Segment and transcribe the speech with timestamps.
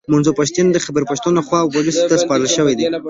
[0.13, 2.85] منظور پښتین د خیبرپښتونخوا پوليسو ته سپارل شوی دی